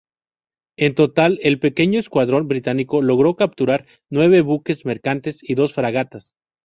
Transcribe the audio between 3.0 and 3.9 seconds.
logró capturar